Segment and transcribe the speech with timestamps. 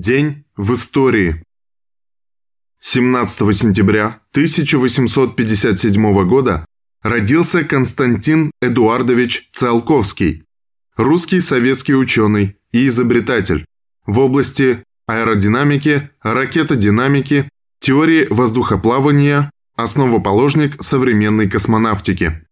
[0.00, 1.40] День в истории.
[2.80, 6.66] 17 сентября 1857 года
[7.00, 10.46] родился Константин Эдуардович Циолковский,
[10.96, 13.66] русский советский ученый и изобретатель
[14.04, 17.48] в области аэродинамики, ракетодинамики,
[17.78, 22.44] теории воздухоплавания, основоположник современной космонавтики.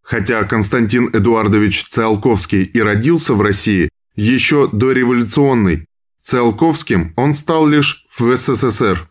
[0.00, 5.86] Хотя Константин Эдуардович Циолковский и родился в России еще до революционной,
[6.26, 9.08] Циолковским он стал лишь в СССР.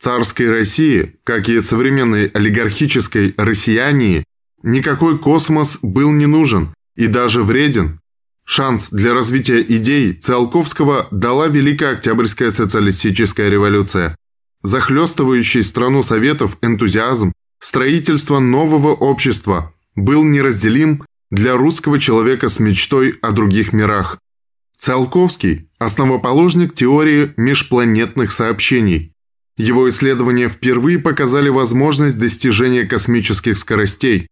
[0.00, 4.22] Царской России, как и современной олигархической россиянии,
[4.62, 7.98] никакой космос был не нужен и даже вреден.
[8.46, 14.14] Шанс для развития идей Циолковского дала Великая Октябрьская социалистическая революция.
[14.62, 23.32] Захлестывающий страну Советов энтузиазм строительства нового общества был неразделим для русского человека с мечтой о
[23.32, 24.18] других мирах.
[24.84, 29.14] Циолковский– основоположник теории межпланетных сообщений.
[29.56, 34.28] Его исследования впервые показали возможность достижения космических скоростей.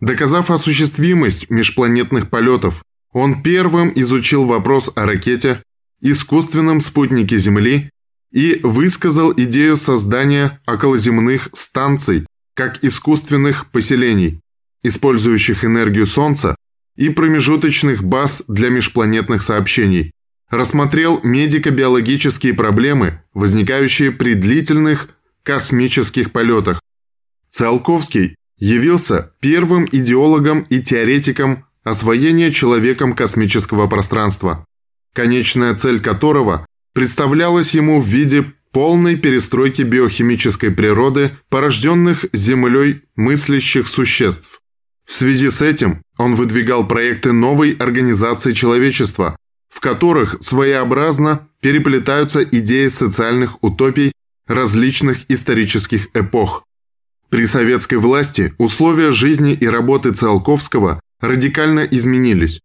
[0.00, 5.62] Доказав осуществимость межпланетных полетов, он первым изучил вопрос о ракете,
[6.02, 7.88] искусственном спутнике Земли
[8.30, 14.42] и высказал идею создания околоземных станций как искусственных поселений
[14.86, 16.54] использующих энергию Солнца,
[16.96, 20.12] и промежуточных баз для межпланетных сообщений.
[20.48, 25.08] Рассмотрел медико-биологические проблемы, возникающие при длительных
[25.42, 26.80] космических полетах.
[27.50, 34.66] Циолковский явился первым идеологом и теоретиком освоения человеком космического пространства,
[35.14, 44.60] конечная цель которого представлялась ему в виде полной перестройки биохимической природы порожденных Землей мыслящих существ.
[45.06, 49.36] В связи с этим он выдвигал проекты новой организации человечества,
[49.68, 54.12] в которых своеобразно переплетаются идеи социальных утопий
[54.46, 56.64] различных исторических эпох.
[57.30, 62.60] При советской власти условия жизни и работы Циолковского радикально изменились.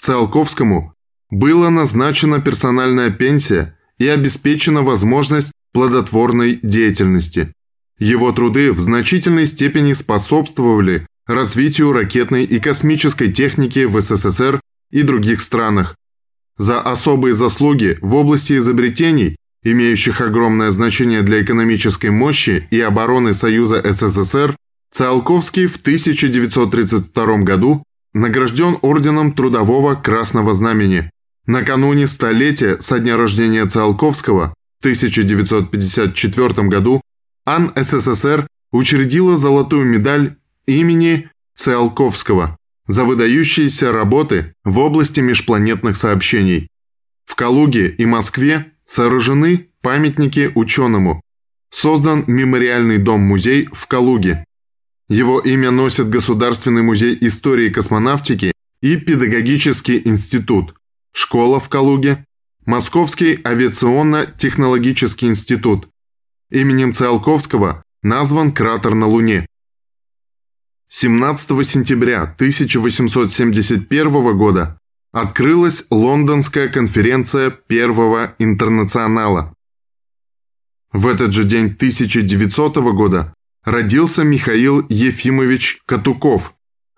[0.00, 0.94] Циолковскому
[1.30, 7.52] была назначена персональная пенсия и обеспечена возможность плодотворной деятельности.
[7.98, 14.60] Его труды в значительной степени способствовали развитию ракетной и космической техники в СССР
[14.90, 15.96] и других странах.
[16.58, 23.82] За особые заслуги в области изобретений, имеющих огромное значение для экономической мощи и обороны Союза
[23.82, 24.56] СССР,
[24.92, 27.82] Циолковский в 1932 году
[28.12, 31.10] награжден Орденом Трудового Красного Знамени.
[31.46, 37.00] Накануне столетия со дня рождения Циолковского в 1954 году
[37.44, 40.36] АН СССР учредила золотую медаль
[40.66, 42.56] имени Циолковского
[42.86, 46.68] за выдающиеся работы в области межпланетных сообщений.
[47.24, 51.22] В Калуге и Москве сооружены памятники ученому.
[51.70, 54.44] Создан мемориальный дом-музей в Калуге.
[55.08, 60.74] Его имя носит Государственный музей истории космонавтики и Педагогический институт,
[61.12, 62.24] школа в Калуге,
[62.66, 65.88] Московский авиационно-технологический институт.
[66.50, 69.46] Именем Циолковского назван кратер на Луне.
[70.94, 74.78] 17 сентября 1871 года
[75.10, 79.54] открылась Лондонская конференция Первого интернационала.
[80.92, 83.32] В этот же день 1900 года
[83.64, 86.52] родился Михаил Ефимович Катуков,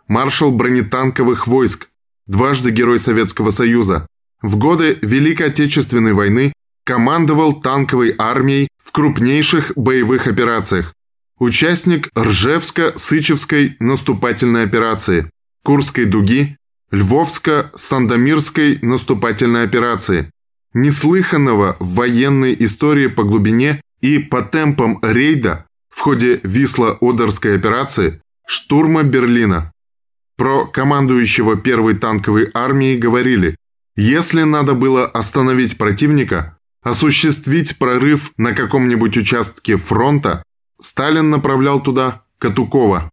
[0.08, 1.88] маршал бронетанковых войск,
[2.26, 4.08] дважды Герой Советского Союза.
[4.42, 10.94] В годы Великой Отечественной войны командовал танковой армией в крупнейших боевых операциях,
[11.38, 15.30] Участник Ржевско-Сычевской наступательной операции,
[15.64, 16.56] Курской дуги,
[16.92, 20.30] Львовско-Сандомирской наступательной операции,
[20.74, 29.02] неслыханного в военной истории по глубине и по темпам рейда в ходе Висло-Одерской операции штурма
[29.02, 29.72] Берлина.
[30.36, 33.56] Про командующего первой танковой армией говорили,
[33.96, 40.44] если надо было остановить противника, осуществить прорыв на каком-нибудь участке фронта,
[40.84, 43.10] Сталин направлял туда Катукова.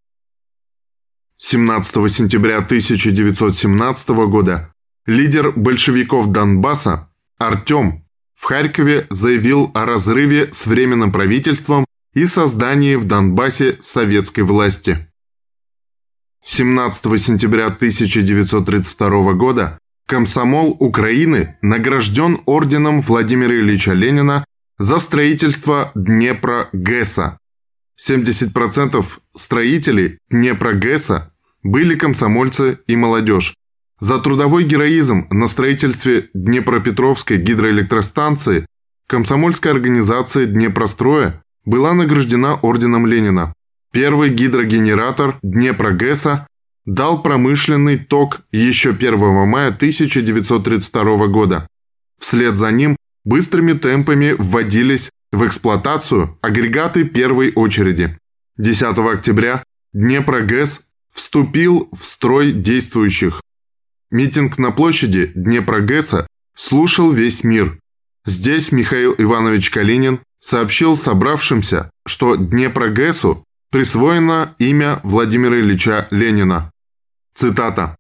[1.38, 4.74] 17 сентября 1917 года
[5.06, 8.04] лидер большевиков Донбасса Артем
[8.36, 15.10] в Харькове заявил о разрыве с Временным правительством и создании в Донбассе советской власти.
[16.44, 24.44] 17 сентября 1932 года комсомол Украины награжден орденом Владимира Ильича Ленина
[24.78, 27.38] за строительство Днепра-ГЭСа
[28.08, 29.06] 70%
[29.36, 31.34] строителей Днепрогэса
[31.64, 33.54] были комсомольцы и молодежь.
[34.00, 38.66] За трудовой героизм на строительстве Днепропетровской гидроэлектростанции
[39.08, 43.54] комсомольская организация Днепростроя была награждена орденом Ленина.
[43.92, 46.48] Первый гидрогенератор Днепрогэса
[46.86, 51.68] дал промышленный ток еще 1 мая 1932 года.
[52.20, 58.18] Вслед за ним быстрыми темпами вводились в эксплуатацию агрегаты первой очереди.
[58.58, 59.64] 10 октября
[59.94, 60.82] Днепрогэс
[61.14, 63.42] вступил в строй действующих.
[64.10, 67.80] Митинг на площади Днепрогэса слушал весь мир.
[68.26, 76.72] Здесь Михаил Иванович Калинин сообщил собравшимся, что Днепрогэсу присвоено имя Владимира Ильича Ленина.
[77.34, 77.96] Цитата.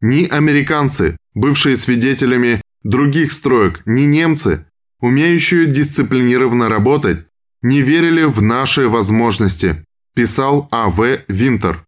[0.00, 4.66] «Ни американцы, бывшие свидетелями других строек, ни немцы,
[5.02, 7.26] умеющие дисциплинированно работать,
[7.60, 9.84] не верили в наши возможности»,
[10.14, 11.24] писал А.В.
[11.28, 11.84] Винтер.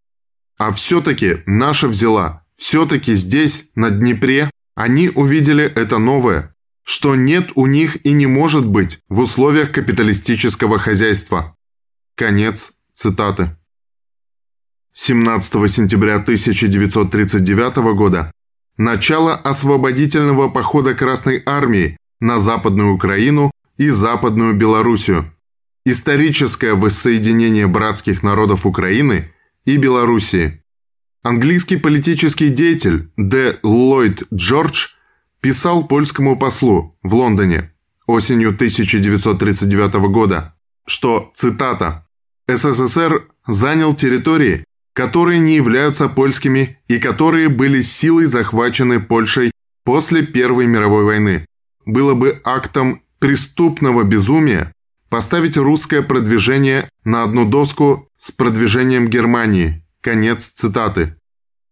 [0.59, 7.67] А все-таки наша взяла, все-таки здесь, на Днепре, они увидели это новое, что нет у
[7.67, 11.57] них и не может быть в условиях капиталистического хозяйства.
[12.17, 13.57] Конец цитаты.
[14.95, 18.33] 17 сентября 1939 года
[18.77, 25.33] начало освободительного похода Красной Армии на Западную Украину и Западную Белоруссию.
[25.85, 29.33] Историческое воссоединение братских народов Украины
[29.65, 30.63] и Белоруссии.
[31.23, 33.59] Английский политический деятель Д.
[33.63, 34.89] Ллойд Джордж
[35.41, 37.73] писал польскому послу в Лондоне
[38.07, 40.55] осенью 1939 года,
[40.87, 42.07] что, цитата,
[42.47, 49.51] «СССР занял территории, которые не являются польскими и которые были силой захвачены Польшей
[49.85, 51.47] после Первой мировой войны.
[51.87, 54.73] Было бы актом преступного безумия
[55.09, 59.85] поставить русское продвижение на одну доску с продвижением Германии.
[60.01, 61.17] Конец цитаты.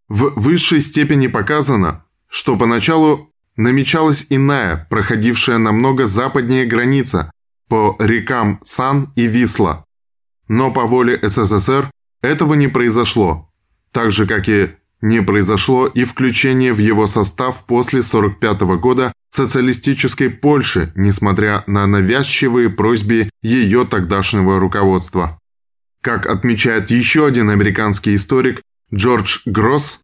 [0.09, 7.31] В высшей степени показано, что поначалу намечалась иная, проходившая намного западнее граница
[7.69, 9.85] по рекам Сан и Висла.
[10.49, 13.51] Но по воле СССР этого не произошло,
[13.91, 14.71] так же, как и
[15.03, 22.71] не произошло и включение в его состав после 1945 года социалистической Польши, несмотря на навязчивые
[22.71, 25.39] просьбы ее тогдашнего руководства.
[26.01, 28.63] Как отмечает еще один американский историк
[28.95, 30.01] Джордж Гросс,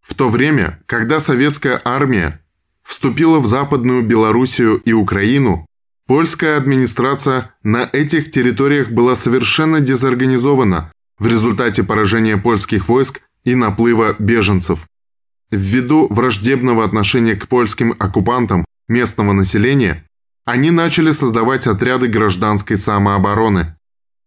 [0.00, 2.40] в то время, когда советская армия
[2.82, 5.66] вступила в Западную Белоруссию и Украину,
[6.06, 14.16] польская администрация на этих территориях была совершенно дезорганизована в результате поражения польских войск и наплыва
[14.18, 14.86] беженцев.
[15.50, 20.04] Ввиду враждебного отношения к польским оккупантам местного населения,
[20.44, 23.76] они начали создавать отряды гражданской самообороны.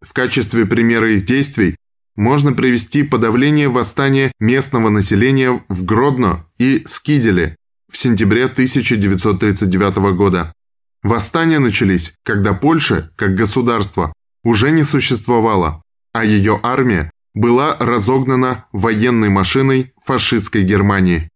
[0.01, 1.75] В качестве примера их действий
[2.15, 7.55] можно привести подавление восстания местного населения в Гродно и Скиделе
[7.91, 10.53] в сентябре 1939 года.
[11.03, 15.83] Восстания начались, когда Польша, как государство, уже не существовало,
[16.13, 21.29] а ее армия была разогнана военной машиной фашистской Германии.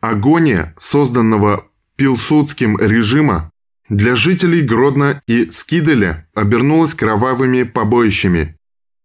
[0.00, 1.66] Агония, созданного
[1.96, 3.50] Пилсудским режима,
[3.88, 8.56] для жителей Гродно и Скиделя обернулась кровавыми побоищами.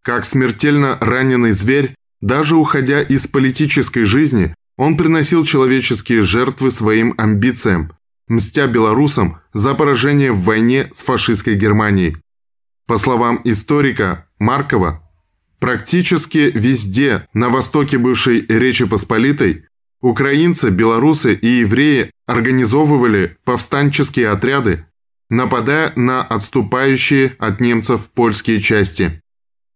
[0.04, 7.94] Как смертельно раненый зверь, даже уходя из политической жизни, он приносил человеческие жертвы своим амбициям,
[8.28, 12.18] мстя белорусам за поражение в войне с фашистской Германией.
[12.86, 15.07] По словам историка Маркова,
[15.60, 19.66] Практически везде на востоке бывшей Речи Посполитой
[20.02, 24.86] украинцы, белорусы и евреи организовывали повстанческие отряды,
[25.30, 29.22] нападая на отступающие от немцев польские части.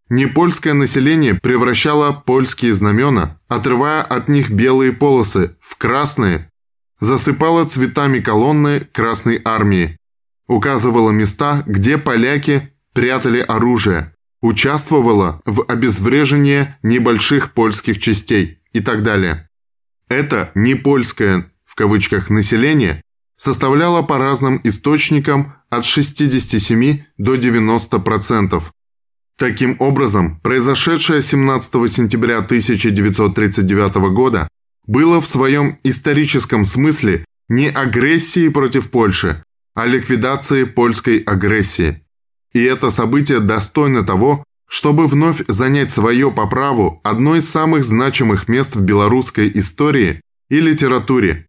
[0.09, 6.51] Непольское население превращало польские знамена, отрывая от них белые полосы в красные,
[6.99, 9.97] засыпало цветами колонны Красной Армии,
[10.47, 19.49] указывало места, где поляки прятали оружие, участвовала в обезврежении небольших польских частей и так далее.
[20.09, 23.01] Это не польское в кавычках население
[23.37, 28.63] составляло по разным источникам от 67 до 90%.
[29.37, 34.47] Таким образом, произошедшее 17 сентября 1939 года
[34.85, 39.43] было в своем историческом смысле не агрессией против Польши,
[39.73, 42.01] а ликвидацией польской агрессии.
[42.53, 48.47] И это событие достойно того, чтобы вновь занять свое по праву одно из самых значимых
[48.47, 51.47] мест в белорусской истории и литературе,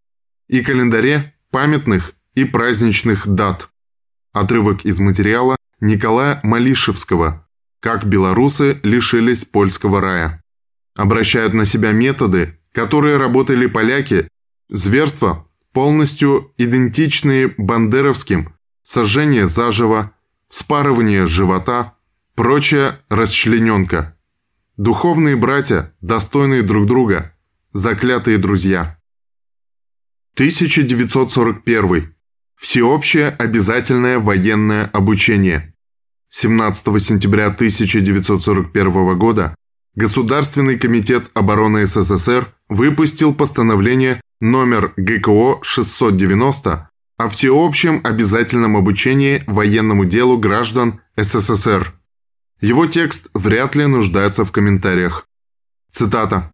[0.49, 3.69] и календаре памятных и праздничных дат.
[4.33, 7.47] Отрывок из материала Николая Малишевского
[7.81, 10.43] «Как белорусы лишились польского рая».
[10.95, 14.29] Обращают на себя методы, которые работали поляки,
[14.69, 18.55] зверства, полностью идентичные бандеровским,
[18.85, 20.13] сожжение заживо,
[20.53, 21.95] спарывание живота,
[22.35, 24.17] прочая расчлененка.
[24.77, 27.35] Духовные братья, достойные друг друга,
[27.73, 28.99] заклятые друзья.
[30.35, 32.15] 1941.
[32.55, 35.75] Всеобщее обязательное военное обучение.
[36.31, 39.55] 17 сентября 1941 года
[39.95, 46.92] Государственный комитет обороны СССР выпустил постановление номер ГКО 690
[47.23, 51.95] о всеобщем обязательном обучении военному делу граждан СССР.
[52.61, 55.27] Его текст вряд ли нуждается в комментариях.
[55.93, 56.51] Цитата.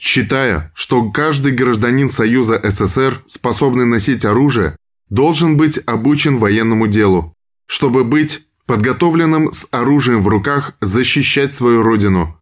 [0.00, 4.76] «Считая, что каждый гражданин Союза СССР, способный носить оружие,
[5.10, 7.34] должен быть обучен военному делу,
[7.66, 12.40] чтобы быть подготовленным с оружием в руках защищать свою родину,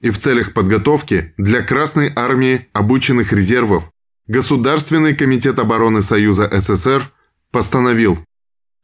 [0.00, 3.90] и в целях подготовки для Красной Армии обученных резервов
[4.30, 7.10] Государственный комитет обороны Союза СССР
[7.50, 8.24] постановил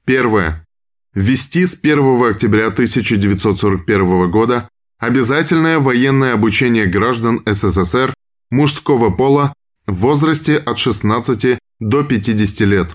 [0.05, 0.67] Первое.
[1.15, 8.12] Ввести с 1 октября 1941 года обязательное военное обучение граждан СССР
[8.50, 9.53] мужского пола
[9.87, 12.88] в возрасте от 16 до 50 лет.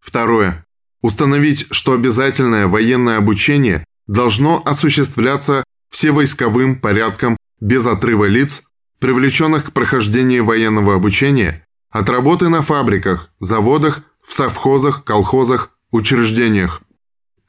[0.00, 0.66] Второе.
[1.02, 5.62] Установить, что обязательное военное обучение должно осуществляться
[5.92, 8.64] всевойсковым порядком без отрыва лиц,
[8.98, 16.82] привлеченных к прохождению военного обучения, от работы на фабриках, заводах, в совхозах, колхозах, учреждениях.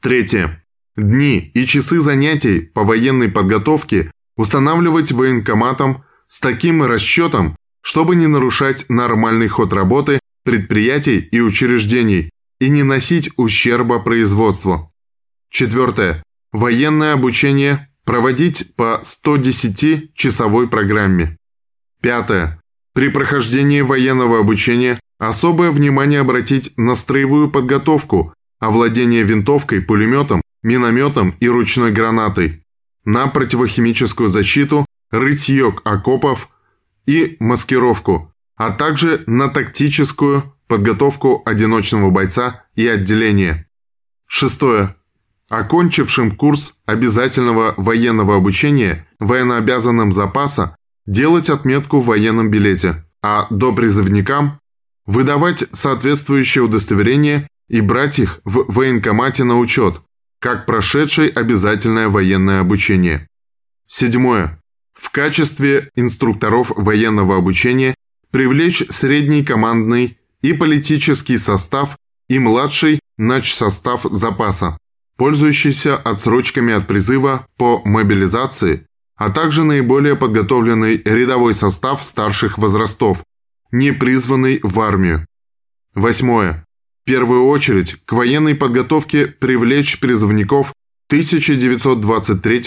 [0.00, 0.64] Третье.
[0.96, 8.86] Дни и часы занятий по военной подготовке устанавливать военкоматом с таким расчетом, чтобы не нарушать
[8.88, 14.92] нормальный ход работы предприятий и учреждений и не носить ущерба производству.
[15.50, 16.22] Четвертое.
[16.52, 21.36] Военное обучение Проводить по 110-часовой программе.
[22.00, 22.58] Пятое.
[22.98, 31.48] При прохождении военного обучения особое внимание обратить на строевую подготовку, овладение винтовкой, пулеметом, минометом и
[31.48, 32.64] ручной гранатой,
[33.04, 36.48] на противохимическую защиту, рытье окопов
[37.06, 43.68] и маскировку, а также на тактическую подготовку одиночного бойца и отделения.
[44.26, 44.96] Шестое
[45.48, 50.74] окончившим курс обязательного военного обучения военнообязанным запаса
[51.08, 54.60] делать отметку в военном билете, а до призывникам
[55.06, 60.02] выдавать соответствующее удостоверение и брать их в военкомате на учет,
[60.38, 63.26] как прошедший обязательное военное обучение.
[63.88, 64.60] Седьмое.
[64.92, 67.94] В качестве инструкторов военного обучения
[68.30, 71.96] привлечь средний командный и политический состав
[72.28, 74.76] и младший начсостав запаса
[75.16, 78.86] пользующийся отсрочками от призыва по мобилизации,
[79.18, 83.22] а также наиболее подготовленный рядовой состав старших возрастов,
[83.72, 85.26] не призванный в армию.
[85.94, 86.64] Восьмое.
[87.02, 90.72] В первую очередь к военной подготовке привлечь призывников
[91.08, 92.64] 1923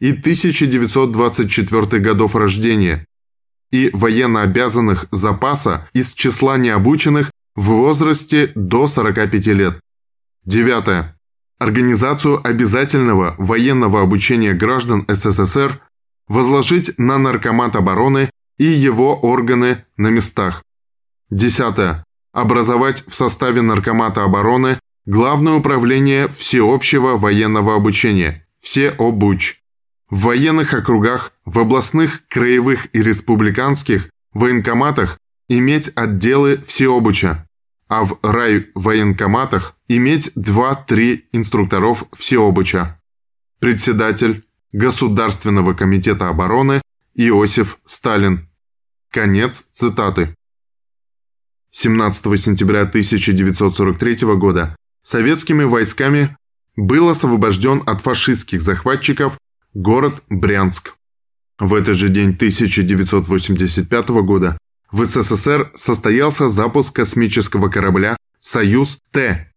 [0.00, 3.06] и 1924 годов рождения
[3.70, 9.80] и военнообязанных запаса из числа необученных в возрасте до 45 лет.
[10.44, 11.16] Девятое
[11.58, 15.80] организацию обязательного военного обучения граждан СССР
[16.28, 20.62] возложить на Наркомат обороны и его органы на местах.
[21.30, 22.04] Десятое.
[22.32, 29.60] Образовать в составе Наркомата обороны Главное управление всеобщего военного обучения, ВсеОБУЧ.
[30.08, 35.18] В военных округах, в областных, краевых и республиканских военкоматах
[35.50, 37.46] иметь отделы всеобуча,
[37.86, 42.98] а в райвоенкоматах иметь 2-3 инструкторов всеобуча.
[43.58, 46.82] Председатель Государственного комитета обороны
[47.14, 48.48] Иосиф Сталин.
[49.08, 50.34] Конец цитаты.
[51.70, 56.36] 17 сентября 1943 года советскими войсками
[56.74, 59.38] был освобожден от фашистских захватчиков
[59.74, 60.96] город Брянск.
[61.60, 64.58] В этот же день 1985 года
[64.90, 69.53] в СССР состоялся запуск космического корабля «Союз-Т»,